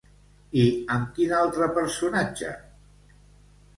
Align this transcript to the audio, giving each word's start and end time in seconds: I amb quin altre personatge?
I 0.61 0.61
amb 0.95 1.11
quin 1.17 1.35
altre 1.41 1.67
personatge? 1.77 2.55